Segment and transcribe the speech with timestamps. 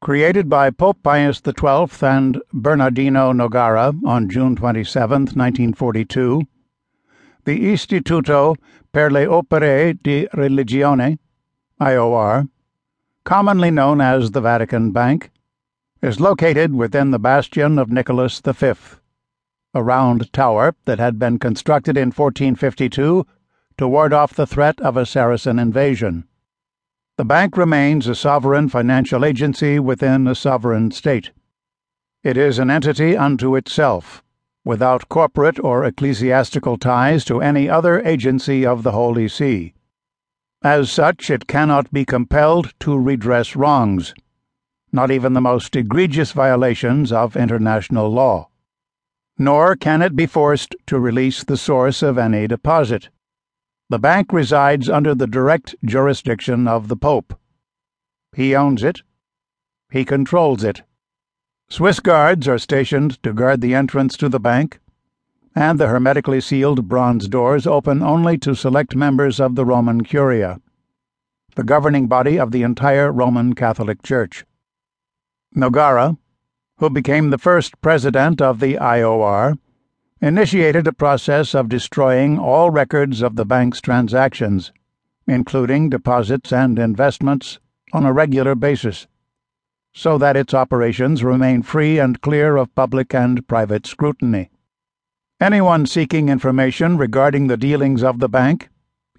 [0.00, 6.42] Created by Pope Pius XII and Bernardino Nogara on June 27, 1942,
[7.44, 8.54] the Istituto
[8.92, 11.18] per le Opere di Religione,
[11.80, 12.48] IOR,
[13.24, 15.32] commonly known as the Vatican Bank,
[16.00, 18.74] is located within the bastion of Nicholas V,
[19.74, 23.26] a round tower that had been constructed in 1452
[23.76, 26.28] to ward off the threat of a Saracen invasion.
[27.18, 31.32] The bank remains a sovereign financial agency within a sovereign state.
[32.22, 34.22] It is an entity unto itself,
[34.64, 39.74] without corporate or ecclesiastical ties to any other agency of the Holy See.
[40.62, 44.14] As such, it cannot be compelled to redress wrongs,
[44.92, 48.48] not even the most egregious violations of international law.
[49.36, 53.08] Nor can it be forced to release the source of any deposit.
[53.90, 57.38] The bank resides under the direct jurisdiction of the Pope.
[58.36, 59.00] He owns it.
[59.90, 60.82] He controls it.
[61.70, 64.80] Swiss guards are stationed to guard the entrance to the bank,
[65.54, 70.60] and the hermetically sealed bronze doors open only to select members of the Roman Curia,
[71.54, 74.44] the governing body of the entire Roman Catholic Church.
[75.56, 76.18] Nogara,
[76.76, 79.58] who became the first president of the IOR,
[80.20, 84.72] initiated a process of destroying all records of the bank's transactions,
[85.26, 87.60] including deposits and investments,
[87.92, 89.06] on a regular basis,
[89.94, 94.50] so that its operations remain free and clear of public and private scrutiny.
[95.40, 98.68] Anyone seeking information regarding the dealings of the bank,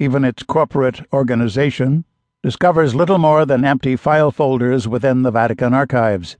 [0.00, 2.04] even its corporate organization,
[2.42, 6.36] discovers little more than empty file folders within the Vatican archives.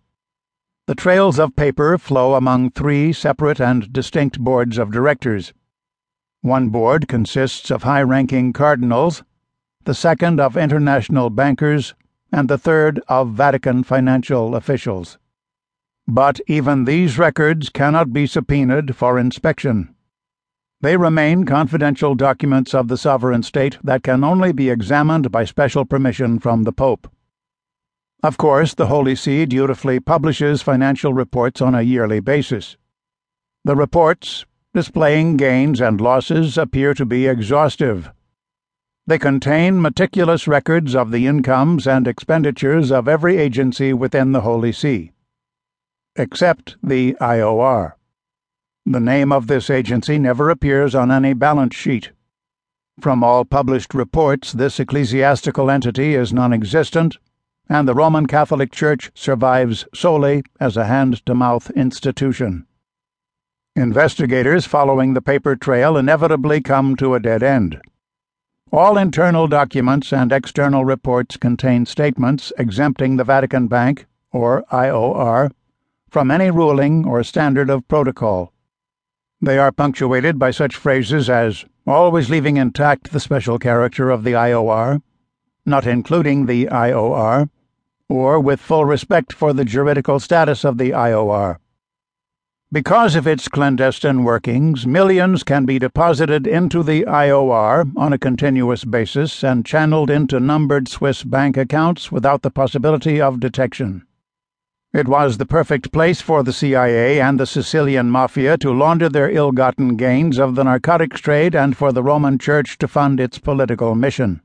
[0.89, 5.53] The trails of paper flow among three separate and distinct boards of directors.
[6.41, 9.23] One board consists of high ranking cardinals,
[9.85, 11.95] the second of international bankers,
[12.33, 15.19] and the third of Vatican financial officials.
[16.07, 19.95] But even these records cannot be subpoenaed for inspection.
[20.81, 25.85] They remain confidential documents of the sovereign state that can only be examined by special
[25.85, 27.11] permission from the Pope.
[28.21, 32.77] Of course, the Holy See dutifully publishes financial reports on a yearly basis.
[33.65, 38.11] The reports, displaying gains and losses, appear to be exhaustive.
[39.07, 44.73] They contain meticulous records of the incomes and expenditures of every agency within the Holy
[44.73, 45.13] See,
[46.17, 47.93] except the IOR.
[48.85, 52.11] The name of this agency never appears on any balance sheet.
[53.01, 57.17] From all published reports, this ecclesiastical entity is non existent
[57.69, 62.67] and the Roman Catholic Church survives solely as a hand to mouth institution.
[63.77, 67.81] Investigators following the paper trail inevitably come to a dead end.
[68.73, 75.51] All internal documents and external reports contain statements exempting the Vatican Bank, or IOR,
[76.11, 78.53] from any ruling or standard of protocol.
[79.41, 84.33] They are punctuated by such phrases as always leaving intact the special character of the
[84.33, 85.01] IOR,
[85.65, 87.49] not including the IOR,
[88.09, 91.59] or with full respect for the juridical status of the IOR.
[92.71, 98.85] Because of its clandestine workings, millions can be deposited into the IOR on a continuous
[98.85, 104.07] basis and channeled into numbered Swiss bank accounts without the possibility of detection.
[104.93, 109.31] It was the perfect place for the CIA and the Sicilian Mafia to launder their
[109.31, 113.39] ill gotten gains of the narcotics trade and for the Roman Church to fund its
[113.39, 114.43] political mission.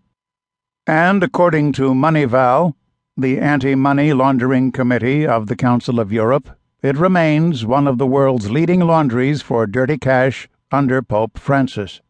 [0.88, 2.74] And according to Moneyval,
[3.16, 6.50] the Anti Money Laundering Committee of the Council of Europe,
[6.82, 12.02] it remains one of the world's leading laundries for dirty cash under Pope Francis.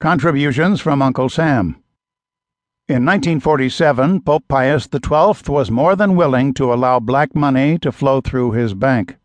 [0.00, 1.82] Contributions from Uncle Sam.
[2.88, 8.20] In 1947, Pope Pius XII was more than willing to allow black money to flow
[8.20, 9.16] through his bank.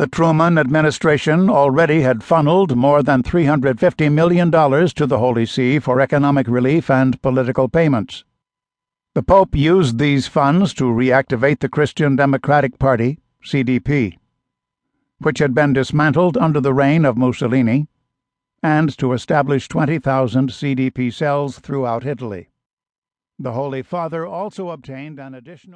[0.00, 6.00] The Truman administration already had funneled more than $350 million to the Holy See for
[6.00, 8.24] economic relief and political payments.
[9.12, 14.16] The Pope used these funds to reactivate the Christian Democratic Party, CDP,
[15.18, 17.86] which had been dismantled under the reign of Mussolini,
[18.62, 22.48] and to establish 20,000 CDP cells throughout Italy.
[23.38, 25.68] The Holy Father also obtained an additional